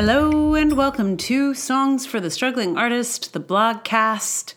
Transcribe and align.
Hello 0.00 0.54
and 0.54 0.74
welcome 0.74 1.16
to 1.16 1.54
Songs 1.54 2.06
for 2.06 2.20
the 2.20 2.30
Struggling 2.30 2.78
Artist, 2.78 3.32
the 3.32 3.40
blogcast. 3.40 4.54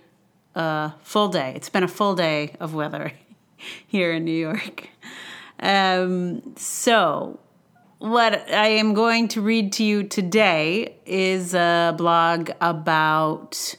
uh, 0.55 0.91
full 1.03 1.29
day. 1.29 1.53
It's 1.55 1.69
been 1.69 1.85
a 1.85 1.89
full 1.89 2.15
day 2.15 2.57
of 2.61 2.75
weather 2.75 3.13
here 3.87 4.13
in 4.13 4.25
New 4.25 4.33
York. 4.33 4.89
Um, 5.61 6.57
so, 6.57 7.39
what 7.99 8.51
I 8.51 8.69
am 8.69 8.95
going 8.95 9.29
to 9.29 9.41
read 9.41 9.73
to 9.75 9.85
you 9.85 10.05
today 10.05 10.97
is 11.07 11.55
a 11.55 11.95
blog 11.97 12.51
about 12.61 13.75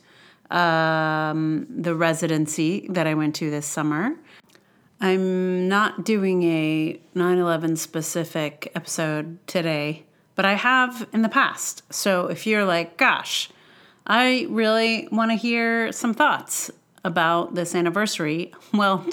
um, 0.50 1.68
the 1.70 1.96
residency 1.96 2.88
that 2.90 3.08
I 3.08 3.14
went 3.14 3.36
to 3.36 3.50
this 3.50 3.66
summer. 3.66 4.16
I'm 5.02 5.68
not 5.68 6.06
doing 6.06 6.44
a 6.44 7.00
9 7.14 7.38
11 7.38 7.76
specific 7.76 8.72
episode 8.76 9.46
today, 9.48 10.06
but 10.36 10.46
I 10.46 10.54
have 10.54 11.08
in 11.12 11.22
the 11.22 11.30
past. 11.30 11.84
So 11.94 12.28
if 12.28 12.48
you're 12.48 12.66
like, 12.66 12.98
gosh, 12.98 13.50
I 14.08 14.48
really 14.50 15.08
want 15.12 15.32
to 15.32 15.36
hear 15.36 15.92
some 15.92 16.14
thoughts 16.14 16.72
about 17.06 17.56
this 17.56 17.74
anniversary. 17.74 18.52
Well, 18.74 19.06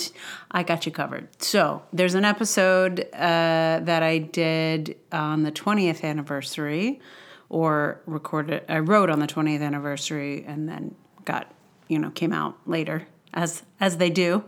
I 0.50 0.64
got 0.64 0.86
you 0.86 0.92
covered. 0.92 1.28
So, 1.40 1.82
there's 1.92 2.14
an 2.14 2.24
episode 2.24 3.06
uh, 3.12 3.78
that 3.84 4.02
I 4.02 4.18
did 4.18 4.96
on 5.12 5.44
the 5.44 5.52
20th 5.52 6.02
anniversary, 6.02 7.00
or 7.48 8.00
recorded, 8.06 8.64
I 8.68 8.80
wrote 8.80 9.08
on 9.08 9.20
the 9.20 9.28
20th 9.28 9.62
anniversary 9.62 10.44
and 10.44 10.68
then 10.68 10.96
got, 11.24 11.52
you 11.86 12.00
know, 12.00 12.10
came 12.10 12.32
out 12.32 12.56
later, 12.66 13.06
as, 13.34 13.62
as 13.78 13.98
they 13.98 14.10
do. 14.10 14.42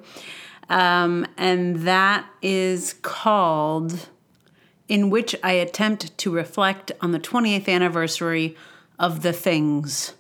Um, 0.69 1.27
and 1.37 1.83
that 1.83 2.27
is 2.43 2.94
called 2.94 4.09
In 4.88 5.10
Which 5.10 5.37
I 5.44 5.53
Attempt 5.53 6.16
to 6.19 6.34
Reflect 6.34 6.91
on 7.00 7.12
the 7.12 7.21
20th 7.21 7.69
Anniversary 7.69 8.56
of 8.99 9.22
the 9.22 9.33
Things 9.33 10.15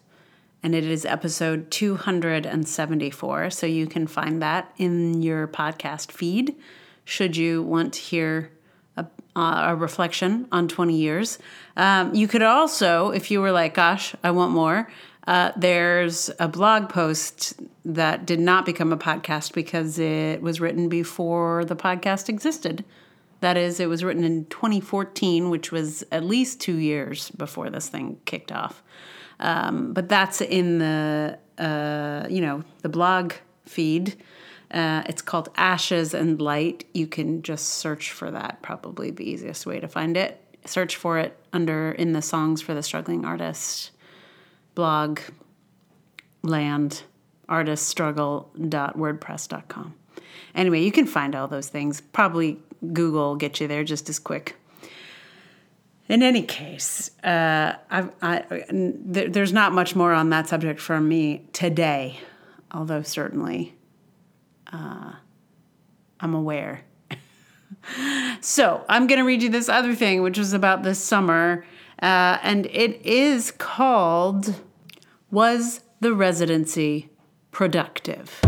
and 0.64 0.74
it 0.74 0.84
is 0.84 1.04
episode 1.04 1.70
274. 1.70 3.50
So 3.50 3.66
you 3.66 3.86
can 3.86 4.06
find 4.06 4.40
that 4.40 4.72
in 4.78 5.22
your 5.22 5.46
podcast 5.46 6.10
feed 6.10 6.56
should 7.04 7.36
you 7.36 7.62
want 7.62 7.92
to 7.92 8.00
hear 8.00 8.50
a, 8.96 9.06
a 9.36 9.76
reflection 9.76 10.48
on 10.50 10.66
20 10.66 10.96
years. 10.96 11.38
Um, 11.76 12.14
you 12.14 12.26
could 12.26 12.42
also, 12.42 13.10
if 13.10 13.30
you 13.30 13.42
were 13.42 13.52
like, 13.52 13.74
gosh, 13.74 14.14
I 14.24 14.30
want 14.30 14.52
more, 14.52 14.90
uh, 15.26 15.52
there's 15.54 16.30
a 16.40 16.48
blog 16.48 16.88
post 16.88 17.60
that 17.84 18.24
did 18.24 18.40
not 18.40 18.64
become 18.64 18.90
a 18.90 18.96
podcast 18.96 19.52
because 19.52 19.98
it 19.98 20.40
was 20.40 20.62
written 20.62 20.88
before 20.88 21.66
the 21.66 21.76
podcast 21.76 22.30
existed. 22.30 22.86
That 23.40 23.58
is, 23.58 23.80
it 23.80 23.90
was 23.90 24.02
written 24.02 24.24
in 24.24 24.46
2014, 24.46 25.50
which 25.50 25.70
was 25.70 26.04
at 26.10 26.24
least 26.24 26.58
two 26.58 26.76
years 26.76 27.30
before 27.32 27.68
this 27.68 27.90
thing 27.90 28.18
kicked 28.24 28.50
off. 28.50 28.82
Um, 29.44 29.92
but 29.92 30.08
that's 30.08 30.40
in 30.40 30.78
the 30.78 31.38
uh, 31.58 32.26
you 32.28 32.40
know 32.40 32.64
the 32.82 32.88
blog 32.88 33.34
feed. 33.66 34.16
Uh, 34.70 35.02
it's 35.06 35.20
called 35.22 35.50
Ashes 35.56 36.14
and 36.14 36.40
Light. 36.40 36.84
You 36.94 37.06
can 37.06 37.42
just 37.42 37.68
search 37.68 38.10
for 38.10 38.30
that. 38.30 38.62
Probably 38.62 39.10
the 39.10 39.28
easiest 39.28 39.66
way 39.66 39.78
to 39.78 39.86
find 39.86 40.16
it. 40.16 40.40
Search 40.64 40.96
for 40.96 41.18
it 41.18 41.38
under 41.52 41.92
in 41.92 42.12
the 42.12 42.22
songs 42.22 42.62
for 42.62 42.72
the 42.74 42.82
struggling 42.82 43.26
artist 43.26 43.90
blog 44.74 45.20
land 46.42 47.02
artiststruggle.wordpress.com. 47.48 49.94
Anyway, 50.54 50.80
you 50.80 50.90
can 50.90 51.06
find 51.06 51.36
all 51.36 51.46
those 51.46 51.68
things. 51.68 52.00
Probably 52.00 52.58
Google 52.92 53.36
get 53.36 53.60
you 53.60 53.68
there 53.68 53.84
just 53.84 54.08
as 54.08 54.18
quick. 54.18 54.56
In 56.06 56.22
any 56.22 56.42
case, 56.42 57.10
uh, 57.24 57.76
I, 57.90 58.08
I, 58.20 58.64
there, 58.70 59.28
there's 59.28 59.54
not 59.54 59.72
much 59.72 59.96
more 59.96 60.12
on 60.12 60.28
that 60.30 60.48
subject 60.48 60.78
from 60.78 61.08
me 61.08 61.48
today, 61.54 62.20
although 62.70 63.02
certainly 63.02 63.74
uh, 64.70 65.12
I'm 66.20 66.34
aware. 66.34 66.82
so 68.42 68.84
I'm 68.86 69.06
going 69.06 69.18
to 69.18 69.24
read 69.24 69.42
you 69.42 69.48
this 69.48 69.70
other 69.70 69.94
thing, 69.94 70.20
which 70.20 70.36
was 70.36 70.52
about 70.52 70.82
this 70.82 70.98
summer, 70.98 71.64
uh, 72.02 72.36
and 72.42 72.66
it 72.66 73.00
is 73.06 73.50
called 73.50 74.60
Was 75.30 75.80
the 76.00 76.12
Residency 76.12 77.08
Productive? 77.50 78.42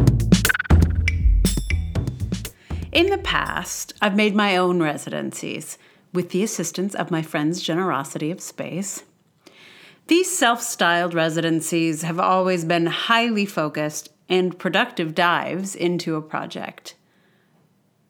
In 2.92 3.06
the 3.06 3.20
past, 3.24 3.94
I've 4.02 4.16
made 4.16 4.34
my 4.34 4.58
own 4.58 4.82
residencies 4.82 5.78
with 6.12 6.30
the 6.30 6.42
assistance 6.42 6.94
of 6.94 7.10
my 7.10 7.22
friend's 7.22 7.60
generosity 7.60 8.30
of 8.30 8.40
space. 8.40 9.04
These 10.08 10.36
self 10.36 10.62
styled 10.62 11.14
residencies 11.14 12.03
have 12.03 12.20
always 12.20 12.64
been 12.64 12.86
highly 12.86 13.44
focused 13.44 14.10
and 14.28 14.58
productive 14.58 15.14
dives 15.14 15.74
into 15.74 16.16
a 16.16 16.22
project. 16.22 16.94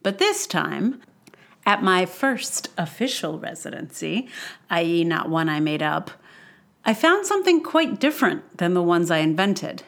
But 0.03 0.19
this 0.19 0.47
time, 0.47 1.03
at 1.65 1.83
my 1.83 2.07
first 2.07 2.69
official 2.79 3.39
residency, 3.39 4.29
i.e., 4.71 5.05
not 5.05 5.29
one 5.29 5.49
I 5.49 5.59
made 5.59 5.83
up, 5.83 6.11
I 6.85 6.95
found 6.95 7.27
something 7.27 7.63
quite 7.63 7.99
different 7.99 8.59
than 8.59 8.75
the 8.75 8.83
ones 8.83 9.11
I 9.11 9.19
invented. 9.19 9.83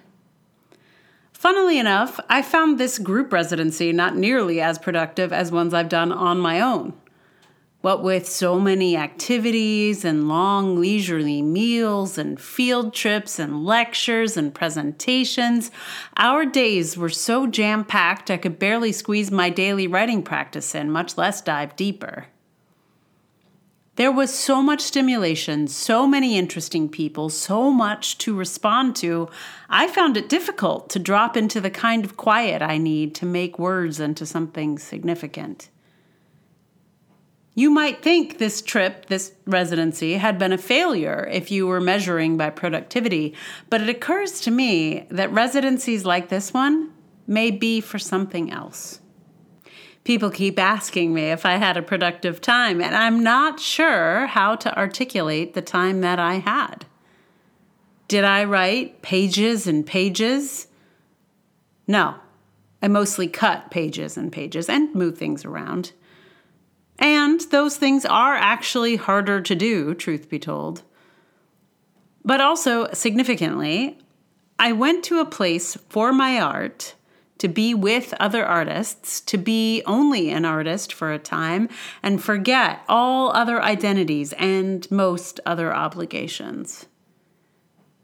Funnily 1.32 1.78
enough, 1.78 2.18
I 2.28 2.42
found 2.42 2.78
this 2.78 2.98
group 2.98 3.32
residency 3.32 3.92
not 3.92 4.16
nearly 4.16 4.60
as 4.60 4.76
productive 4.76 5.32
as 5.32 5.52
ones 5.52 5.72
I've 5.72 5.88
done 5.88 6.10
on 6.10 6.40
my 6.40 6.60
own. 6.60 6.94
What 7.80 8.02
with 8.02 8.28
so 8.28 8.58
many 8.58 8.96
activities 8.96 10.04
and 10.04 10.28
long 10.28 10.80
leisurely 10.80 11.42
meals 11.42 12.18
and 12.18 12.40
field 12.40 12.92
trips 12.92 13.38
and 13.38 13.64
lectures 13.64 14.36
and 14.36 14.52
presentations, 14.52 15.70
our 16.16 16.44
days 16.44 16.96
were 16.96 17.08
so 17.08 17.46
jam 17.46 17.84
packed 17.84 18.32
I 18.32 18.36
could 18.36 18.58
barely 18.58 18.90
squeeze 18.90 19.30
my 19.30 19.48
daily 19.48 19.86
writing 19.86 20.24
practice 20.24 20.74
in, 20.74 20.90
much 20.90 21.16
less 21.16 21.40
dive 21.40 21.76
deeper. 21.76 22.26
There 23.94 24.12
was 24.12 24.34
so 24.34 24.60
much 24.60 24.80
stimulation, 24.80 25.68
so 25.68 26.06
many 26.06 26.36
interesting 26.36 26.88
people, 26.88 27.30
so 27.30 27.70
much 27.70 28.18
to 28.18 28.34
respond 28.34 28.96
to. 28.96 29.28
I 29.68 29.86
found 29.86 30.16
it 30.16 30.28
difficult 30.28 30.90
to 30.90 30.98
drop 30.98 31.36
into 31.36 31.60
the 31.60 31.70
kind 31.70 32.04
of 32.04 32.16
quiet 32.16 32.60
I 32.60 32.78
need 32.78 33.14
to 33.16 33.26
make 33.26 33.58
words 33.58 34.00
into 34.00 34.26
something 34.26 34.78
significant. 34.78 35.68
You 37.58 37.70
might 37.70 38.04
think 38.04 38.38
this 38.38 38.62
trip, 38.62 39.06
this 39.06 39.32
residency, 39.44 40.14
had 40.14 40.38
been 40.38 40.52
a 40.52 40.58
failure 40.58 41.28
if 41.28 41.50
you 41.50 41.66
were 41.66 41.80
measuring 41.80 42.36
by 42.36 42.50
productivity, 42.50 43.34
but 43.68 43.80
it 43.80 43.88
occurs 43.88 44.40
to 44.42 44.52
me 44.52 45.08
that 45.10 45.32
residencies 45.32 46.04
like 46.04 46.28
this 46.28 46.54
one 46.54 46.92
may 47.26 47.50
be 47.50 47.80
for 47.80 47.98
something 47.98 48.52
else. 48.52 49.00
People 50.04 50.30
keep 50.30 50.56
asking 50.56 51.12
me 51.12 51.32
if 51.32 51.44
I 51.44 51.56
had 51.56 51.76
a 51.76 51.82
productive 51.82 52.40
time, 52.40 52.80
and 52.80 52.94
I'm 52.94 53.24
not 53.24 53.58
sure 53.58 54.28
how 54.28 54.54
to 54.54 54.78
articulate 54.78 55.54
the 55.54 55.60
time 55.60 56.00
that 56.02 56.20
I 56.20 56.34
had. 56.34 56.86
Did 58.06 58.22
I 58.22 58.44
write 58.44 59.02
pages 59.02 59.66
and 59.66 59.84
pages? 59.84 60.68
No. 61.88 62.20
I 62.80 62.86
mostly 62.86 63.26
cut 63.26 63.72
pages 63.72 64.16
and 64.16 64.30
pages 64.30 64.68
and 64.68 64.94
move 64.94 65.18
things 65.18 65.44
around. 65.44 65.90
And 66.98 67.40
those 67.50 67.76
things 67.76 68.04
are 68.04 68.34
actually 68.34 68.96
harder 68.96 69.40
to 69.40 69.54
do, 69.54 69.94
truth 69.94 70.28
be 70.28 70.38
told. 70.38 70.82
But 72.24 72.40
also, 72.40 72.92
significantly, 72.92 73.98
I 74.58 74.72
went 74.72 75.04
to 75.04 75.20
a 75.20 75.24
place 75.24 75.76
for 75.88 76.12
my 76.12 76.40
art 76.40 76.94
to 77.38 77.48
be 77.48 77.72
with 77.72 78.12
other 78.18 78.44
artists, 78.44 79.20
to 79.20 79.38
be 79.38 79.82
only 79.86 80.30
an 80.30 80.44
artist 80.44 80.92
for 80.92 81.12
a 81.12 81.18
time, 81.18 81.68
and 82.02 82.22
forget 82.22 82.80
all 82.88 83.30
other 83.30 83.62
identities 83.62 84.32
and 84.34 84.90
most 84.90 85.38
other 85.46 85.72
obligations. 85.72 86.86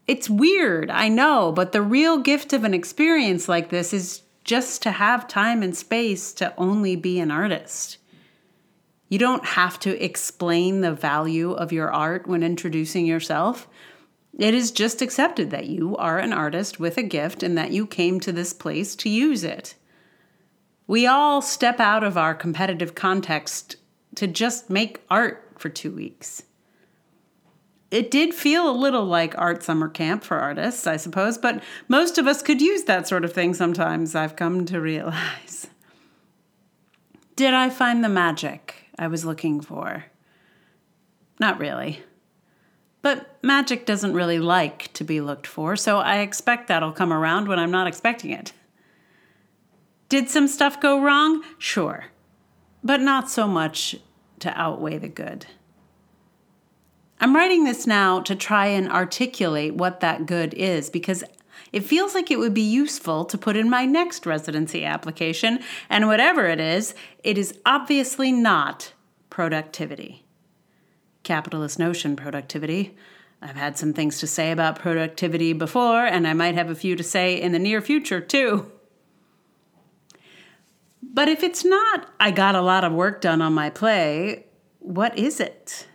It's 0.07 0.31
weird, 0.31 0.91
I 0.91 1.09
know, 1.09 1.51
but 1.51 1.73
the 1.73 1.83
real 1.83 2.19
gift 2.19 2.53
of 2.53 2.63
an 2.63 2.75
experience 2.75 3.49
like 3.49 3.71
this 3.71 3.93
is 3.93 4.23
just 4.45 4.83
to 4.83 4.93
have 4.93 5.27
time 5.27 5.63
and 5.63 5.77
space 5.77 6.33
to 6.35 6.55
only 6.57 6.95
be 6.95 7.19
an 7.19 7.31
artist. 7.31 7.99
You 9.15 9.21
don't 9.21 9.45
have 9.45 9.79
to 9.79 10.05
explain 10.05 10.81
the 10.81 10.91
value 10.91 11.53
of 11.53 11.71
your 11.71 11.89
art 11.89 12.27
when 12.27 12.43
introducing 12.43 13.07
yourself. 13.07 13.69
It 14.37 14.55
is 14.55 14.73
just 14.73 15.01
accepted 15.01 15.53
that 15.53 15.67
you 15.67 15.97
are 15.99 16.19
an 16.19 16.33
artist 16.33 16.81
with 16.81 16.99
a 16.99 17.05
gift 17.05 17.45
and 17.45 17.57
that 17.57 17.71
you 17.71 17.87
came 17.87 18.19
to 18.19 18.33
this 18.33 18.53
place 18.53 18.97
to 18.97 19.09
use 19.09 19.45
it. 19.45 19.77
We 20.89 21.07
all 21.07 21.41
step 21.41 21.79
out 21.79 22.03
of 22.03 22.19
our 22.19 22.35
competitive 22.35 22.97
context 22.97 23.77
to 24.17 24.27
just 24.27 24.69
make 24.69 25.05
art 25.09 25.49
for 25.59 25.69
two 25.69 25.93
weeks. 25.93 26.43
It 27.93 28.11
did 28.11 28.35
feel 28.35 28.69
a 28.69 28.75
little 28.75 29.05
like 29.05 29.39
art 29.39 29.63
summer 29.63 29.89
camp 29.89 30.25
for 30.25 30.39
artists, 30.39 30.89
I 30.89 30.97
suppose, 30.97 31.39
but 31.39 31.63
most 31.87 32.19
of 32.19 32.27
us 32.27 32.43
could 32.43 32.61
use 32.61 32.83
that 32.87 33.07
sort 33.07 33.25
of 33.25 33.33
thing 33.33 33.55
sometimes, 33.55 34.17
I've 34.17 34.35
come 34.35 34.67
to 34.67 34.81
realize. 34.81 35.69
Did 37.37 37.55
I 37.55 37.71
find 37.71 38.03
the 38.03 38.09
magic? 38.09 38.84
I 38.99 39.09
was 39.09 39.25
looking 39.25 39.61
for. 39.61 40.05
Not 41.39 41.59
really. 41.59 42.03
But 43.03 43.39
magic 43.43 43.85
doesn't 43.85 44.15
really 44.15 44.39
like 44.39 44.93
to 44.95 45.05
be 45.05 45.21
looked 45.21 45.47
for, 45.47 45.77
so 45.77 45.99
I 45.99 46.19
expect 46.19 46.69
that'll 46.69 46.93
come 46.93 47.13
around 47.13 47.49
when 47.49 47.59
I'm 47.59 47.71
not 47.71 47.87
expecting 47.87 48.31
it. 48.31 48.53
Did 50.09 50.31
some 50.31 50.49
stuff 50.49 50.81
go 50.81 51.01
wrong? 51.03 51.43
Sure. 51.59 52.07
But 52.83 53.01
not 53.01 53.29
so 53.29 53.47
much 53.47 53.97
to 54.41 54.59
outweigh 54.59 54.99
the 54.99 55.09
good. 55.09 55.47
I'm 57.21 57.35
writing 57.35 57.65
this 57.65 57.87
now 57.87 58.21
to 58.21 58.35
try 58.35 58.67
and 58.67 58.91
articulate 58.91 59.75
what 59.75 60.01
that 60.01 60.27
good 60.27 60.55
is 60.55 60.91
because 60.91 61.25
it 61.75 61.83
feels 61.83 62.15
like 62.15 62.31
it 62.31 62.39
would 62.39 62.55
be 62.55 62.63
useful 62.63 63.25
to 63.25 63.37
put 63.37 63.57
in 63.57 63.69
my 63.69 63.85
next 63.85 64.27
residency 64.27 64.85
application, 64.85 65.59
and 65.91 66.07
whatever 66.07 66.47
it 66.47 66.61
is, 66.61 66.95
it 67.25 67.37
is 67.37 67.59
obviously 67.67 68.31
not 68.31 68.93
productivity. 69.29 70.25
Capitalist 71.25 71.81
notion 71.81 72.15
productivity. 72.15 72.97
I've 73.43 73.57
had 73.57 73.77
some 73.77 73.93
things 73.93 74.21
to 74.21 74.29
say 74.29 74.53
about 74.53 74.79
productivity 74.79 75.53
before, 75.53 76.07
and 76.07 76.29
I 76.29 76.33
might 76.33 76.55
have 76.55 76.71
a 76.71 76.77
few 76.77 76.95
to 76.95 77.03
say 77.03 77.41
in 77.41 77.51
the 77.51 77.59
near 77.59 77.81
future 77.81 78.21
too. 78.21 78.71
But 81.03 81.29
if 81.29 81.43
it's 81.43 81.65
not, 81.65 82.09
I 82.21 82.31
got 82.31 82.55
a 82.55 82.63
lot 82.63 82.85
of 82.85 82.93
work 82.93 83.21
done 83.21 83.43
on 83.43 83.53
my 83.53 83.69
play, 83.69 84.47
what 84.79 85.19
is 85.19 85.41
it? 85.41 85.89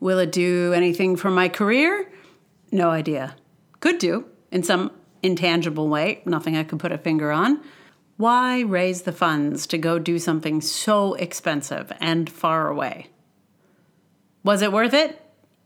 Will 0.00 0.20
it 0.20 0.32
do 0.32 0.72
anything 0.72 1.16
for 1.16 1.30
my 1.30 1.50
career? 1.50 2.10
No 2.72 2.88
idea. 2.88 3.36
Could 3.80 3.98
do 3.98 4.24
in 4.50 4.62
some 4.62 4.90
intangible 5.28 5.88
way, 5.88 6.22
nothing 6.24 6.56
I 6.56 6.64
could 6.64 6.80
put 6.80 6.90
a 6.90 6.98
finger 6.98 7.30
on. 7.30 7.60
Why 8.16 8.60
raise 8.60 9.02
the 9.02 9.12
funds 9.12 9.66
to 9.68 9.78
go 9.78 9.98
do 9.98 10.18
something 10.18 10.60
so 10.62 11.14
expensive 11.14 11.92
and 12.00 12.28
far 12.28 12.68
away? 12.68 13.08
Was 14.42 14.62
it 14.62 14.72
worth 14.72 14.94
it? 14.94 15.22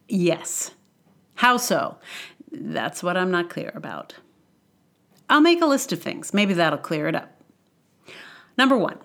Yes. 0.09 0.73
How 1.37 1.57
so? 1.57 1.97
That's 2.51 3.03
what 3.03 3.17
I'm 3.17 3.31
not 3.31 3.49
clear 3.49 3.73
about. 3.75 4.15
I'll 5.31 5.41
make 5.41 5.63
a 5.63 5.67
list 5.67 5.93
of 5.93 6.03
things. 6.03 6.35
Maybe 6.35 6.55
that'll 6.55 6.79
clear 6.79 7.07
it 7.07 7.15
up. 7.15 7.31
Number 8.59 8.77
one, 8.77 8.99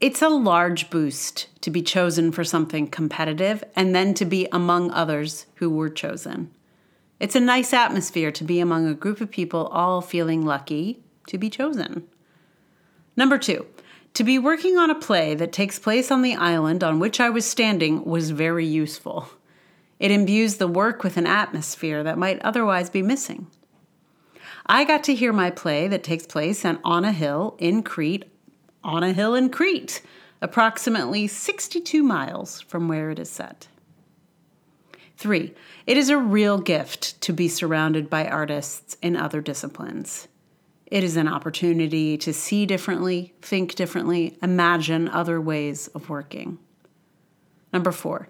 it's 0.00 0.20
a 0.20 0.28
large 0.28 0.90
boost 0.90 1.48
to 1.62 1.70
be 1.70 1.80
chosen 1.80 2.32
for 2.32 2.44
something 2.44 2.88
competitive 2.88 3.62
and 3.74 3.94
then 3.94 4.12
to 4.14 4.24
be 4.24 4.48
among 4.52 4.90
others 4.90 5.46
who 5.54 5.70
were 5.70 5.88
chosen. 5.88 6.50
It's 7.18 7.34
a 7.34 7.40
nice 7.40 7.72
atmosphere 7.72 8.30
to 8.32 8.44
be 8.44 8.60
among 8.60 8.86
a 8.86 8.94
group 8.94 9.20
of 9.20 9.30
people 9.30 9.68
all 9.68 10.02
feeling 10.02 10.44
lucky 10.44 11.02
to 11.28 11.38
be 11.38 11.48
chosen. 11.48 12.06
Number 13.16 13.38
two, 13.38 13.66
to 14.14 14.24
be 14.24 14.38
working 14.38 14.76
on 14.76 14.90
a 14.90 14.94
play 14.94 15.34
that 15.34 15.52
takes 15.52 15.78
place 15.78 16.10
on 16.10 16.22
the 16.22 16.34
island 16.34 16.84
on 16.84 16.98
which 16.98 17.18
I 17.18 17.30
was 17.30 17.46
standing 17.46 18.04
was 18.04 18.30
very 18.30 18.66
useful. 18.66 19.28
It 19.98 20.10
imbues 20.10 20.56
the 20.56 20.68
work 20.68 21.02
with 21.02 21.16
an 21.16 21.26
atmosphere 21.26 22.02
that 22.02 22.18
might 22.18 22.40
otherwise 22.42 22.90
be 22.90 23.02
missing. 23.02 23.46
I 24.66 24.84
got 24.84 25.04
to 25.04 25.14
hear 25.14 25.32
my 25.32 25.50
play 25.50 25.88
that 25.88 26.04
takes 26.04 26.26
place 26.26 26.64
on 26.64 27.04
a 27.04 27.12
hill 27.12 27.56
in 27.58 27.82
Crete, 27.82 28.26
on 28.84 29.02
a 29.02 29.12
hill 29.14 29.34
in 29.34 29.48
Crete, 29.48 30.02
approximately 30.42 31.26
62 31.26 32.02
miles 32.02 32.60
from 32.60 32.88
where 32.88 33.10
it 33.10 33.18
is 33.18 33.30
set. 33.30 33.68
Three, 35.16 35.54
it 35.86 35.96
is 35.96 36.10
a 36.10 36.18
real 36.18 36.58
gift 36.58 37.20
to 37.22 37.32
be 37.32 37.48
surrounded 37.48 38.10
by 38.10 38.26
artists 38.26 38.96
in 39.00 39.16
other 39.16 39.40
disciplines. 39.40 40.28
It 40.86 41.02
is 41.02 41.16
an 41.16 41.26
opportunity 41.26 42.16
to 42.18 42.32
see 42.32 42.66
differently, 42.66 43.34
think 43.40 43.74
differently, 43.74 44.38
imagine 44.42 45.08
other 45.08 45.40
ways 45.40 45.88
of 45.88 46.08
working. 46.08 46.58
Number 47.72 47.92
four, 47.92 48.28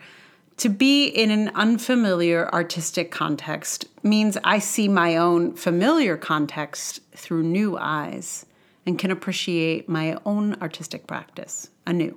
to 0.58 0.68
be 0.70 1.06
in 1.06 1.30
an 1.30 1.50
unfamiliar 1.54 2.48
artistic 2.52 3.10
context 3.10 3.86
means 4.02 4.38
I 4.42 4.58
see 4.58 4.88
my 4.88 5.16
own 5.16 5.54
familiar 5.54 6.16
context 6.16 7.00
through 7.14 7.42
new 7.42 7.76
eyes 7.76 8.46
and 8.86 8.98
can 8.98 9.10
appreciate 9.10 9.88
my 9.88 10.16
own 10.24 10.54
artistic 10.62 11.06
practice 11.06 11.68
anew. 11.86 12.16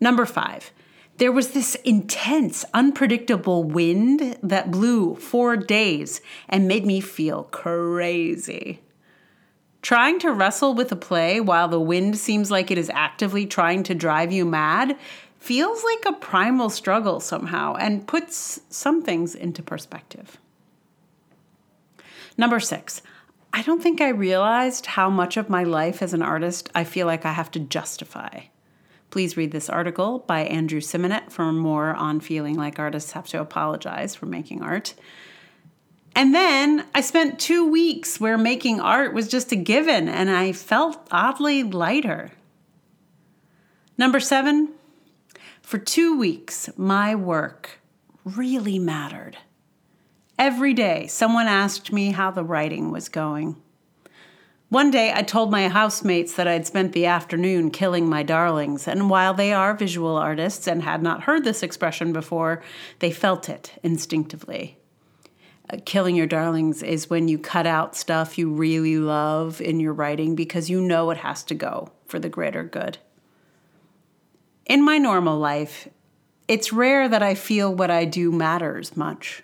Number 0.00 0.24
five, 0.24 0.70
there 1.18 1.32
was 1.32 1.48
this 1.48 1.74
intense, 1.84 2.64
unpredictable 2.72 3.64
wind 3.64 4.38
that 4.42 4.70
blew 4.70 5.16
for 5.16 5.56
days 5.56 6.20
and 6.48 6.68
made 6.68 6.86
me 6.86 7.00
feel 7.00 7.44
crazy. 7.44 8.80
Trying 9.82 10.20
to 10.20 10.32
wrestle 10.32 10.74
with 10.74 10.92
a 10.92 10.96
play 10.96 11.40
while 11.40 11.68
the 11.68 11.80
wind 11.80 12.16
seems 12.18 12.50
like 12.50 12.70
it 12.70 12.78
is 12.78 12.90
actively 12.90 13.46
trying 13.46 13.82
to 13.84 13.94
drive 13.94 14.32
you 14.32 14.44
mad 14.44 14.96
feels 15.38 15.82
like 15.84 16.04
a 16.06 16.18
primal 16.18 16.70
struggle 16.70 17.20
somehow 17.20 17.74
and 17.74 18.06
puts 18.06 18.60
some 18.68 19.02
things 19.02 19.34
into 19.34 19.62
perspective. 19.62 20.38
Number 22.36 22.60
six, 22.60 23.02
I 23.52 23.62
don't 23.62 23.82
think 23.82 24.00
I 24.00 24.10
realized 24.10 24.86
how 24.86 25.10
much 25.10 25.36
of 25.36 25.50
my 25.50 25.64
life 25.64 26.00
as 26.00 26.14
an 26.14 26.22
artist 26.22 26.70
I 26.74 26.84
feel 26.84 27.06
like 27.06 27.24
I 27.24 27.32
have 27.32 27.50
to 27.52 27.60
justify. 27.60 28.42
Please 29.10 29.36
read 29.36 29.52
this 29.52 29.70
article 29.70 30.20
by 30.20 30.40
Andrew 30.40 30.80
Simonet 30.80 31.30
for 31.30 31.50
more 31.52 31.94
on 31.94 32.20
feeling 32.20 32.56
like 32.56 32.78
artists 32.78 33.12
have 33.12 33.26
to 33.28 33.40
apologize 33.40 34.14
for 34.14 34.26
making 34.26 34.62
art. 34.62 34.94
And 36.14 36.34
then 36.34 36.84
I 36.94 37.00
spent 37.00 37.38
two 37.38 37.70
weeks 37.70 38.20
where 38.20 38.36
making 38.36 38.80
art 38.80 39.14
was 39.14 39.28
just 39.28 39.52
a 39.52 39.56
given, 39.56 40.08
and 40.08 40.28
I 40.28 40.52
felt 40.52 41.06
oddly 41.10 41.62
lighter. 41.62 42.32
Number 43.96 44.20
seven, 44.20 44.70
for 45.62 45.78
two 45.78 46.18
weeks, 46.18 46.68
my 46.76 47.14
work 47.14 47.80
really 48.24 48.78
mattered. 48.78 49.38
Every 50.38 50.74
day, 50.74 51.06
someone 51.06 51.46
asked 51.46 51.92
me 51.92 52.10
how 52.10 52.30
the 52.30 52.44
writing 52.44 52.90
was 52.90 53.08
going. 53.08 53.56
One 54.70 54.90
day 54.90 55.14
I 55.14 55.22
told 55.22 55.50
my 55.50 55.66
housemates 55.68 56.34
that 56.34 56.46
I'd 56.46 56.66
spent 56.66 56.92
the 56.92 57.06
afternoon 57.06 57.70
killing 57.70 58.06
my 58.06 58.22
darlings, 58.22 58.86
and 58.86 59.08
while 59.08 59.32
they 59.32 59.50
are 59.50 59.72
visual 59.72 60.14
artists 60.14 60.66
and 60.66 60.82
had 60.82 61.02
not 61.02 61.22
heard 61.22 61.42
this 61.42 61.62
expression 61.62 62.12
before, 62.12 62.62
they 62.98 63.10
felt 63.10 63.48
it 63.48 63.72
instinctively. 63.82 64.76
Uh, 65.70 65.78
killing 65.86 66.16
your 66.16 66.26
darlings 66.26 66.82
is 66.82 67.08
when 67.08 67.28
you 67.28 67.38
cut 67.38 67.66
out 67.66 67.96
stuff 67.96 68.36
you 68.36 68.50
really 68.50 68.98
love 68.98 69.62
in 69.62 69.80
your 69.80 69.94
writing 69.94 70.34
because 70.34 70.68
you 70.68 70.82
know 70.82 71.10
it 71.10 71.18
has 71.18 71.42
to 71.44 71.54
go 71.54 71.90
for 72.06 72.18
the 72.18 72.28
greater 72.28 72.62
good. 72.62 72.98
In 74.66 74.84
my 74.84 74.98
normal 74.98 75.38
life, 75.38 75.88
it's 76.46 76.74
rare 76.74 77.08
that 77.08 77.22
I 77.22 77.34
feel 77.34 77.74
what 77.74 77.90
I 77.90 78.04
do 78.04 78.30
matters 78.30 78.98
much. 78.98 79.42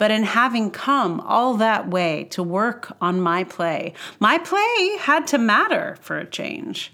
But 0.00 0.10
in 0.10 0.22
having 0.22 0.70
come 0.70 1.20
all 1.20 1.58
that 1.58 1.90
way 1.90 2.24
to 2.30 2.42
work 2.42 2.90
on 3.02 3.20
my 3.20 3.44
play, 3.44 3.92
my 4.18 4.38
play 4.38 4.96
had 4.98 5.26
to 5.26 5.36
matter 5.36 5.98
for 6.00 6.16
a 6.16 6.24
change. 6.24 6.90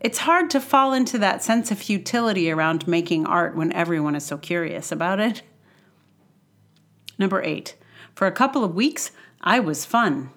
It's 0.00 0.18
hard 0.18 0.50
to 0.50 0.60
fall 0.60 0.92
into 0.92 1.16
that 1.18 1.44
sense 1.44 1.70
of 1.70 1.78
futility 1.78 2.50
around 2.50 2.88
making 2.88 3.24
art 3.24 3.54
when 3.54 3.72
everyone 3.72 4.16
is 4.16 4.26
so 4.26 4.36
curious 4.36 4.90
about 4.90 5.20
it. 5.20 5.42
Number 7.20 7.40
eight, 7.40 7.76
for 8.16 8.26
a 8.26 8.32
couple 8.32 8.64
of 8.64 8.74
weeks, 8.74 9.12
I 9.40 9.60
was 9.60 9.84
fun. 9.84 10.30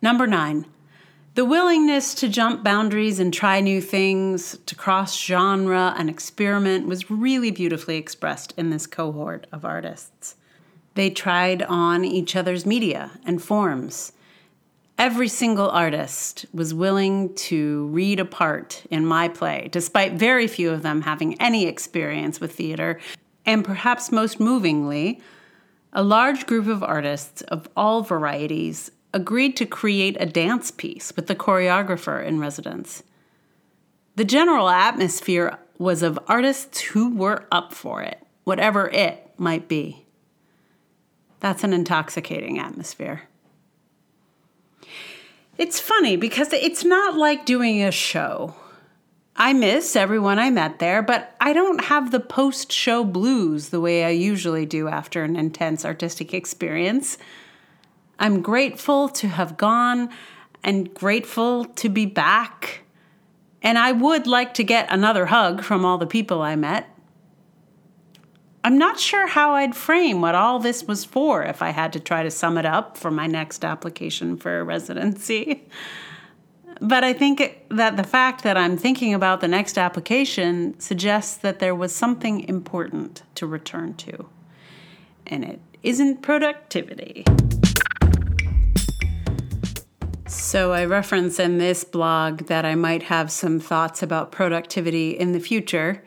Number 0.00 0.26
nine, 0.26 0.64
the 1.34 1.44
willingness 1.44 2.14
to 2.14 2.28
jump 2.28 2.62
boundaries 2.62 3.18
and 3.18 3.32
try 3.32 3.60
new 3.60 3.80
things, 3.80 4.58
to 4.66 4.74
cross 4.74 5.18
genre 5.18 5.94
and 5.96 6.10
experiment 6.10 6.86
was 6.86 7.10
really 7.10 7.50
beautifully 7.50 7.96
expressed 7.96 8.52
in 8.58 8.70
this 8.70 8.86
cohort 8.86 9.46
of 9.50 9.64
artists. 9.64 10.36
They 10.94 11.08
tried 11.08 11.62
on 11.62 12.04
each 12.04 12.36
other's 12.36 12.66
media 12.66 13.12
and 13.24 13.42
forms. 13.42 14.12
Every 14.98 15.28
single 15.28 15.70
artist 15.70 16.44
was 16.52 16.74
willing 16.74 17.34
to 17.34 17.86
read 17.86 18.20
a 18.20 18.26
part 18.26 18.82
in 18.90 19.06
my 19.06 19.28
play, 19.28 19.68
despite 19.72 20.12
very 20.12 20.46
few 20.46 20.70
of 20.70 20.82
them 20.82 21.00
having 21.00 21.40
any 21.40 21.66
experience 21.66 22.40
with 22.40 22.54
theater. 22.54 23.00
And 23.46 23.64
perhaps 23.64 24.12
most 24.12 24.38
movingly, 24.38 25.22
a 25.94 26.02
large 26.02 26.46
group 26.46 26.66
of 26.66 26.82
artists 26.82 27.40
of 27.42 27.68
all 27.74 28.02
varieties 28.02 28.90
agreed 29.14 29.56
to 29.56 29.66
create 29.66 30.16
a 30.18 30.26
dance 30.26 30.70
piece 30.70 31.14
with 31.16 31.26
the 31.26 31.34
choreographer 31.34 32.24
in 32.24 32.40
residence. 32.40 33.02
The 34.16 34.24
general 34.24 34.68
atmosphere 34.68 35.58
was 35.78 36.02
of 36.02 36.18
artists 36.28 36.80
who 36.80 37.14
were 37.14 37.46
up 37.50 37.72
for 37.72 38.02
it, 38.02 38.18
whatever 38.44 38.88
it 38.88 39.30
might 39.36 39.68
be. 39.68 40.06
That's 41.40 41.64
an 41.64 41.72
intoxicating 41.72 42.58
atmosphere. 42.58 43.22
It's 45.58 45.80
funny 45.80 46.16
because 46.16 46.52
it's 46.52 46.84
not 46.84 47.16
like 47.16 47.44
doing 47.44 47.82
a 47.82 47.90
show. 47.90 48.54
I 49.36 49.52
miss 49.52 49.96
everyone 49.96 50.38
I 50.38 50.50
met 50.50 50.78
there, 50.78 51.02
but 51.02 51.34
I 51.40 51.52
don't 51.52 51.84
have 51.84 52.10
the 52.10 52.20
post 52.20 52.70
show 52.70 53.02
blues 53.02 53.70
the 53.70 53.80
way 53.80 54.04
I 54.04 54.10
usually 54.10 54.66
do 54.66 54.88
after 54.88 55.24
an 55.24 55.36
intense 55.36 55.84
artistic 55.84 56.34
experience. 56.34 57.18
I'm 58.22 58.40
grateful 58.40 59.08
to 59.08 59.26
have 59.26 59.56
gone 59.56 60.08
and 60.62 60.94
grateful 60.94 61.64
to 61.64 61.88
be 61.88 62.06
back. 62.06 62.84
And 63.62 63.76
I 63.76 63.90
would 63.90 64.28
like 64.28 64.54
to 64.54 64.64
get 64.64 64.86
another 64.92 65.26
hug 65.26 65.64
from 65.64 65.84
all 65.84 65.98
the 65.98 66.06
people 66.06 66.40
I 66.40 66.54
met. 66.54 66.88
I'm 68.62 68.78
not 68.78 69.00
sure 69.00 69.26
how 69.26 69.54
I'd 69.54 69.74
frame 69.74 70.20
what 70.20 70.36
all 70.36 70.60
this 70.60 70.84
was 70.84 71.04
for 71.04 71.42
if 71.42 71.62
I 71.62 71.70
had 71.70 71.92
to 71.94 72.00
try 72.00 72.22
to 72.22 72.30
sum 72.30 72.58
it 72.58 72.64
up 72.64 72.96
for 72.96 73.10
my 73.10 73.26
next 73.26 73.64
application 73.64 74.36
for 74.36 74.60
a 74.60 74.64
residency. 74.64 75.64
But 76.80 77.04
I 77.04 77.12
think 77.12 77.64
that 77.68 77.96
the 77.96 78.02
fact 78.02 78.42
that 78.42 78.56
I'm 78.56 78.76
thinking 78.76 79.14
about 79.14 79.40
the 79.40 79.46
next 79.46 79.78
application 79.78 80.80
suggests 80.80 81.36
that 81.36 81.60
there 81.60 81.76
was 81.76 81.94
something 81.94 82.48
important 82.48 83.22
to 83.36 83.46
return 83.46 83.94
to. 83.98 84.26
And 85.28 85.44
it 85.44 85.60
isn't 85.84 86.22
productivity. 86.22 87.24
So, 90.32 90.72
I 90.72 90.86
reference 90.86 91.38
in 91.38 91.58
this 91.58 91.84
blog 91.84 92.46
that 92.46 92.64
I 92.64 92.74
might 92.74 93.04
have 93.04 93.30
some 93.30 93.60
thoughts 93.60 94.02
about 94.02 94.32
productivity 94.32 95.10
in 95.10 95.32
the 95.32 95.40
future. 95.40 96.02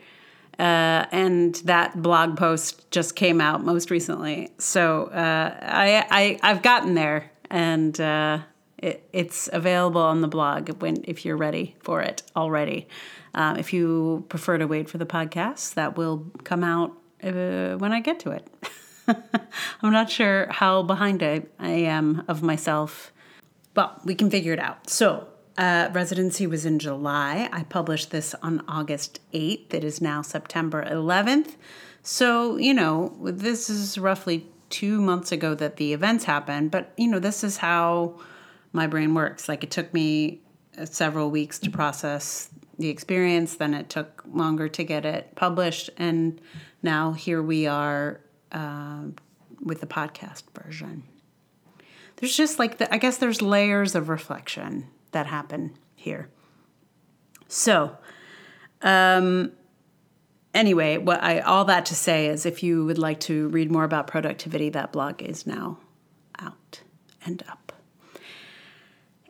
Uh, 0.58 1.04
and 1.12 1.54
that 1.64 2.00
blog 2.00 2.36
post 2.36 2.90
just 2.90 3.14
came 3.14 3.40
out 3.40 3.64
most 3.64 3.90
recently. 3.90 4.50
So 4.58 5.06
uh, 5.06 5.58
I, 5.62 6.06
I 6.10 6.38
I've 6.42 6.62
gotten 6.62 6.94
there, 6.94 7.30
and 7.50 7.98
uh, 8.00 8.38
it, 8.78 9.06
it's 9.12 9.48
available 9.52 10.00
on 10.00 10.22
the 10.22 10.28
blog 10.28 10.80
when 10.80 11.04
if 11.04 11.24
you're 11.24 11.36
ready 11.36 11.76
for 11.82 12.00
it 12.00 12.22
already. 12.34 12.88
Um, 13.34 13.56
if 13.58 13.72
you 13.72 14.24
prefer 14.28 14.56
to 14.56 14.66
wait 14.66 14.88
for 14.88 14.96
the 14.96 15.06
podcast, 15.06 15.74
that 15.74 15.98
will 15.98 16.26
come 16.42 16.64
out 16.64 16.92
uh, 17.22 17.76
when 17.76 17.92
I 17.92 18.00
get 18.00 18.18
to 18.20 18.30
it. 18.30 18.46
I'm 19.82 19.92
not 19.92 20.10
sure 20.10 20.46
how 20.50 20.82
behind 20.82 21.22
I, 21.22 21.42
I 21.58 21.70
am 21.70 22.24
of 22.28 22.42
myself, 22.42 23.12
but 23.76 24.04
we 24.06 24.14
can 24.14 24.30
figure 24.30 24.54
it 24.54 24.58
out. 24.58 24.88
So 24.88 25.28
uh, 25.58 25.90
residency 25.92 26.46
was 26.46 26.64
in 26.64 26.78
July. 26.78 27.48
I 27.52 27.62
published 27.64 28.10
this 28.10 28.34
on 28.42 28.64
August 28.66 29.20
8th. 29.34 29.74
It 29.74 29.84
is 29.84 30.00
now 30.00 30.22
September 30.22 30.82
11th. 30.82 31.56
So, 32.02 32.56
you 32.56 32.72
know, 32.72 33.14
this 33.22 33.68
is 33.68 33.98
roughly 33.98 34.46
two 34.70 35.00
months 35.00 35.30
ago 35.30 35.54
that 35.54 35.76
the 35.76 35.92
events 35.92 36.24
happened, 36.24 36.70
but, 36.70 36.92
you 36.96 37.06
know, 37.06 37.18
this 37.18 37.44
is 37.44 37.58
how 37.58 38.18
my 38.72 38.86
brain 38.86 39.14
works. 39.14 39.46
Like, 39.46 39.62
it 39.62 39.70
took 39.70 39.92
me 39.92 40.40
uh, 40.78 40.86
several 40.86 41.30
weeks 41.30 41.58
to 41.60 41.70
process 41.70 42.48
the 42.78 42.88
experience, 42.88 43.56
then 43.56 43.74
it 43.74 43.90
took 43.90 44.24
longer 44.32 44.68
to 44.68 44.84
get 44.84 45.04
it 45.04 45.34
published, 45.34 45.90
and 45.98 46.40
now 46.82 47.12
here 47.12 47.42
we 47.42 47.66
are 47.66 48.20
uh, 48.52 49.02
with 49.60 49.80
the 49.80 49.86
podcast 49.86 50.44
version. 50.54 51.02
There's 52.16 52.36
just 52.36 52.58
like 52.58 52.78
the, 52.78 52.92
I 52.92 52.98
guess 52.98 53.18
there's 53.18 53.42
layers 53.42 53.94
of 53.94 54.08
reflection 54.08 54.88
that 55.12 55.26
happen 55.26 55.76
here. 55.94 56.28
So, 57.48 57.96
um, 58.82 59.52
anyway, 60.54 60.98
what 60.98 61.22
I 61.22 61.40
all 61.40 61.64
that 61.66 61.86
to 61.86 61.94
say 61.94 62.26
is, 62.26 62.46
if 62.46 62.62
you 62.62 62.84
would 62.86 62.98
like 62.98 63.20
to 63.20 63.48
read 63.48 63.70
more 63.70 63.84
about 63.84 64.06
productivity, 64.06 64.70
that 64.70 64.92
blog 64.92 65.22
is 65.22 65.46
now 65.46 65.78
out 66.38 66.80
and 67.24 67.42
up. 67.48 67.72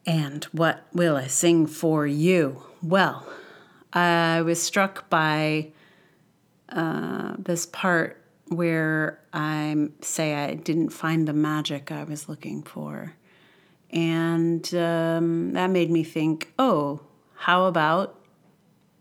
And 0.06 0.44
what 0.44 0.86
will 0.92 1.16
I 1.16 1.26
sing 1.26 1.66
for 1.66 2.06
you? 2.06 2.62
Well, 2.82 3.26
I 3.92 4.42
was 4.42 4.62
struck 4.62 5.10
by 5.10 5.72
uh, 6.68 7.34
this 7.38 7.66
part 7.66 8.22
where 8.48 9.20
I 9.32 9.88
say 10.00 10.34
I 10.34 10.54
didn't 10.54 10.90
find 10.90 11.26
the 11.26 11.32
magic 11.32 11.90
I 11.90 12.04
was 12.04 12.28
looking 12.28 12.62
for. 12.62 13.14
And 13.90 14.72
um, 14.74 15.52
that 15.52 15.68
made 15.68 15.90
me 15.90 16.04
think, 16.04 16.52
oh, 16.58 17.00
how 17.34 17.66
about 17.66 18.18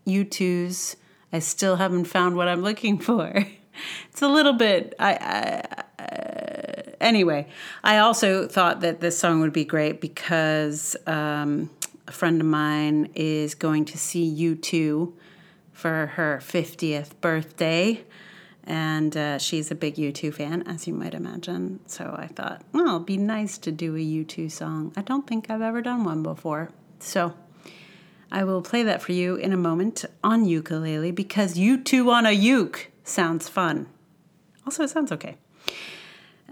U2's 0.06 0.96
I 1.32 1.38
Still 1.40 1.76
Haven't 1.76 2.04
Found 2.06 2.36
What 2.36 2.48
I'm 2.48 2.62
Looking 2.62 2.98
For? 2.98 3.32
it's 4.10 4.22
a 4.22 4.28
little 4.28 4.52
bit, 4.52 4.94
I, 4.98 5.12
I 5.14 6.02
uh, 6.02 6.90
anyway, 7.00 7.48
I 7.82 7.98
also 7.98 8.46
thought 8.46 8.80
that 8.80 9.00
this 9.00 9.18
song 9.18 9.40
would 9.40 9.52
be 9.52 9.64
great 9.64 10.00
because 10.00 10.96
um, 11.06 11.70
a 12.06 12.12
friend 12.12 12.40
of 12.40 12.46
mine 12.46 13.10
is 13.14 13.54
going 13.54 13.84
to 13.86 13.98
see 13.98 14.34
U2 14.34 15.12
for 15.72 16.06
her 16.14 16.40
50th 16.42 17.10
birthday 17.20 18.04
and 18.66 19.16
uh, 19.16 19.38
she's 19.38 19.70
a 19.70 19.74
big 19.74 19.94
U2 19.94 20.34
fan, 20.34 20.62
as 20.66 20.86
you 20.86 20.94
might 20.94 21.14
imagine. 21.14 21.80
So 21.86 22.14
I 22.18 22.26
thought, 22.26 22.62
well, 22.72 22.96
it'd 22.96 23.06
be 23.06 23.16
nice 23.16 23.58
to 23.58 23.70
do 23.70 23.94
a 23.94 24.00
U2 24.00 24.50
song. 24.50 24.92
I 24.96 25.02
don't 25.02 25.26
think 25.26 25.48
I've 25.48 25.62
ever 25.62 25.80
done 25.80 26.04
one 26.04 26.22
before. 26.22 26.70
So 26.98 27.34
I 28.30 28.42
will 28.42 28.62
play 28.62 28.82
that 28.82 29.02
for 29.02 29.12
you 29.12 29.36
in 29.36 29.52
a 29.52 29.56
moment 29.56 30.04
on 30.24 30.44
ukulele 30.44 31.12
because 31.12 31.54
U2 31.54 32.10
on 32.10 32.26
a 32.26 32.32
uke 32.32 32.90
sounds 33.04 33.48
fun. 33.48 33.86
Also, 34.66 34.82
it 34.82 34.90
sounds 34.90 35.12
okay. 35.12 35.36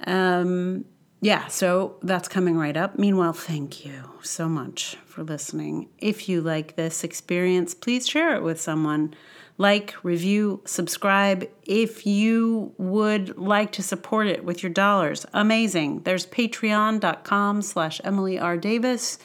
Um, 0.06 0.84
yeah, 1.24 1.46
so 1.46 1.96
that's 2.02 2.28
coming 2.28 2.58
right 2.58 2.76
up. 2.76 2.98
Meanwhile, 2.98 3.32
thank 3.32 3.86
you 3.86 4.10
so 4.20 4.46
much 4.46 4.98
for 5.06 5.22
listening. 5.22 5.88
If 5.98 6.28
you 6.28 6.42
like 6.42 6.76
this 6.76 7.02
experience, 7.02 7.72
please 7.72 8.06
share 8.06 8.36
it 8.36 8.42
with 8.42 8.60
someone 8.60 9.14
like, 9.56 9.94
review, 10.02 10.60
subscribe. 10.66 11.48
If 11.64 12.04
you 12.04 12.74
would 12.76 13.38
like 13.38 13.72
to 13.72 13.82
support 13.82 14.26
it 14.26 14.44
with 14.44 14.62
your 14.62 14.68
dollars, 14.68 15.24
amazing. 15.32 16.02
There's 16.02 16.26
patreon.com 16.26 17.62
slash 17.62 18.02
Emily 18.04 18.38
R. 18.38 18.58
Davis. 18.58 19.18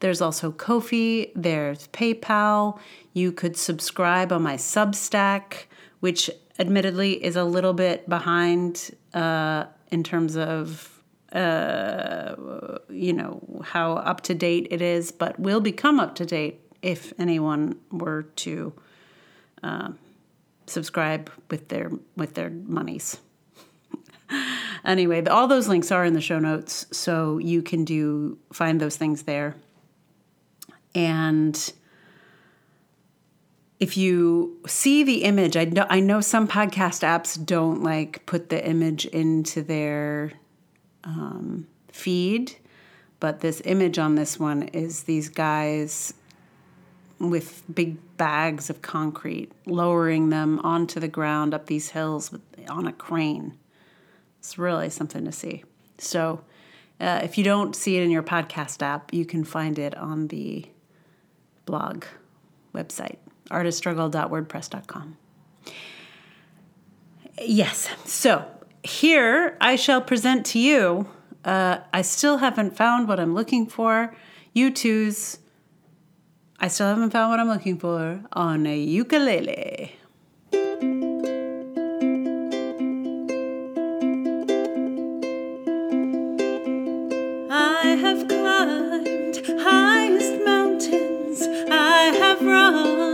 There's 0.00 0.20
also 0.20 0.52
Ko-fi, 0.52 1.32
there's 1.34 1.88
PayPal. 1.88 2.78
You 3.14 3.32
could 3.32 3.56
subscribe 3.56 4.32
on 4.32 4.42
my 4.42 4.56
Substack, 4.56 5.64
which 6.00 6.30
admittedly 6.58 7.24
is 7.24 7.36
a 7.36 7.44
little 7.44 7.72
bit 7.72 8.06
behind 8.06 8.90
uh, 9.14 9.64
in 9.90 10.04
terms 10.04 10.36
of 10.36 10.97
uh, 11.32 12.78
you 12.88 13.12
know, 13.12 13.62
how 13.64 13.92
up 13.94 14.22
to 14.22 14.34
date 14.34 14.68
it 14.70 14.80
is, 14.80 15.10
but 15.12 15.38
will 15.38 15.60
become 15.60 16.00
up 16.00 16.14
to 16.16 16.24
date 16.24 16.60
if 16.80 17.12
anyone 17.18 17.78
were 17.90 18.22
to 18.22 18.72
uh, 19.62 19.90
subscribe 20.66 21.30
with 21.50 21.68
their 21.68 21.90
with 22.16 22.34
their 22.34 22.50
monies. 22.50 23.18
anyway, 24.84 25.24
all 25.26 25.46
those 25.46 25.68
links 25.68 25.90
are 25.92 26.04
in 26.04 26.14
the 26.14 26.20
show 26.20 26.38
notes, 26.38 26.86
so 26.92 27.38
you 27.38 27.62
can 27.62 27.84
do 27.84 28.38
find 28.52 28.80
those 28.80 28.96
things 28.96 29.24
there. 29.24 29.54
And 30.94 31.72
if 33.80 33.96
you 33.96 34.58
see 34.66 35.04
the 35.04 35.24
image, 35.24 35.56
I 35.56 35.64
know 35.64 35.86
I 35.90 36.00
know 36.00 36.20
some 36.20 36.48
podcast 36.48 37.02
apps 37.02 37.44
don't 37.44 37.82
like 37.82 38.24
put 38.24 38.48
the 38.48 38.66
image 38.66 39.04
into 39.06 39.62
their 39.62 40.32
um, 41.04 41.66
feed, 41.92 42.56
but 43.20 43.40
this 43.40 43.60
image 43.64 43.98
on 43.98 44.14
this 44.14 44.38
one 44.38 44.64
is 44.64 45.04
these 45.04 45.28
guys 45.28 46.14
with 47.18 47.64
big 47.72 47.96
bags 48.16 48.70
of 48.70 48.80
concrete, 48.82 49.50
lowering 49.66 50.30
them 50.30 50.60
onto 50.60 51.00
the 51.00 51.08
ground 51.08 51.52
up 51.52 51.66
these 51.66 51.90
hills 51.90 52.30
with, 52.30 52.42
on 52.68 52.86
a 52.86 52.92
crane. 52.92 53.58
It's 54.38 54.58
really 54.58 54.90
something 54.90 55.24
to 55.24 55.32
see. 55.32 55.64
So, 55.98 56.44
uh, 57.00 57.20
if 57.22 57.38
you 57.38 57.44
don't 57.44 57.76
see 57.76 57.96
it 57.96 58.02
in 58.02 58.10
your 58.10 58.22
podcast 58.22 58.82
app, 58.82 59.12
you 59.12 59.24
can 59.24 59.44
find 59.44 59.78
it 59.78 59.96
on 59.96 60.28
the 60.28 60.66
blog 61.64 62.04
website, 62.74 63.16
artiststruggle.wordpress.com. 63.50 65.16
Yes, 67.40 67.88
so 68.04 68.44
here 68.88 69.56
I 69.60 69.76
shall 69.76 70.00
present 70.00 70.46
to 70.46 70.58
you. 70.58 71.08
Uh, 71.44 71.78
I 71.92 72.02
still 72.02 72.38
haven't 72.38 72.76
found 72.76 73.06
what 73.06 73.20
I'm 73.20 73.34
looking 73.34 73.66
for. 73.66 74.14
U2's 74.56 75.38
I 76.60 76.68
still 76.68 76.88
haven't 76.88 77.10
found 77.10 77.30
what 77.30 77.38
I'm 77.38 77.48
looking 77.48 77.78
for 77.78 78.20
on 78.32 78.66
a 78.66 78.76
ukulele. 78.76 79.94
I 87.50 87.96
have 88.00 88.26
climbed 88.26 89.36
highest 89.60 90.44
mountains. 90.44 91.46
I 91.70 92.16
have 92.18 92.42
run 92.42 93.07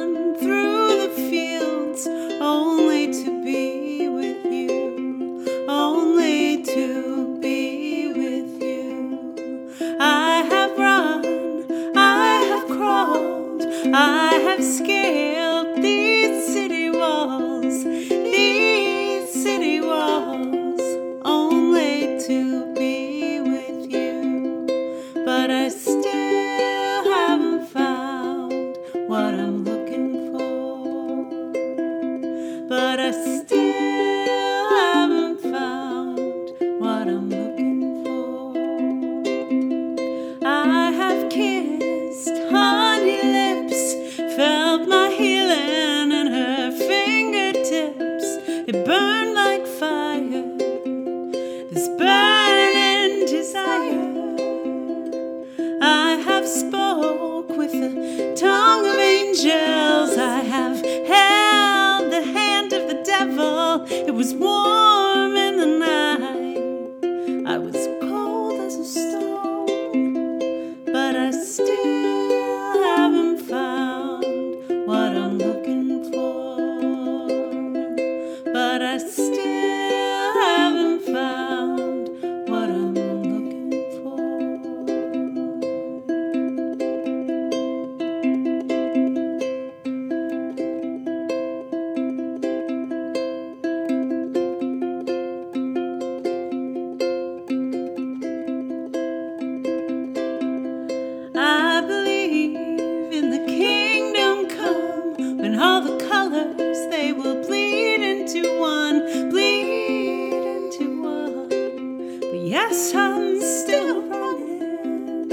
Sun 112.74 113.40
still 113.40 114.02
running. 114.08 115.30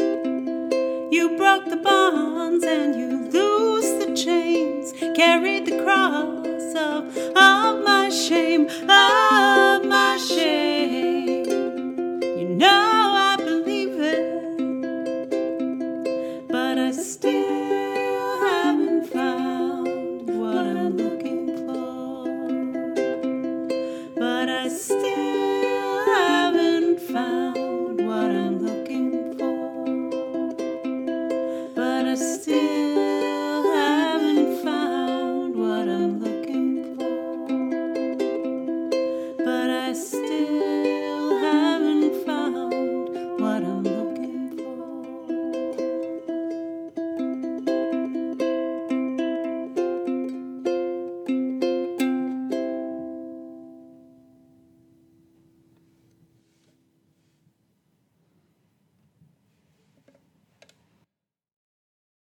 You 1.11 1.35
broke 1.37 1.65
the 1.65 1.77
bonds 1.77 2.63
and 2.63 2.95
you 2.95 3.31
loose 3.31 4.05
the 4.05 4.13
chains. 4.15 4.93
Carried 5.15 5.65
the 5.65 5.81
cross 5.83 6.75
of, 6.75 7.17
of 7.35 7.83
my 7.83 8.09
shame, 8.09 8.67
of 8.67 9.85
my 9.85 10.17
shame. 10.23 10.70